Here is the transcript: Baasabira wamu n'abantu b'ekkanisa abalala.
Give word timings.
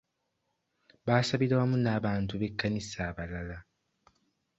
Baasabira 1.05 1.53
wamu 1.59 1.77
n'abantu 1.83 2.33
b'ekkanisa 2.41 2.97
abalala. 3.09 3.57